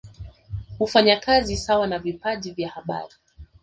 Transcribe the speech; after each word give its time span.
Hufanya 0.79 1.15
kazi 1.19 1.57
sawa 1.57 1.87
na 1.87 1.99
vipaji 1.99 2.51
vya 2.51 2.69
habari 2.69 3.13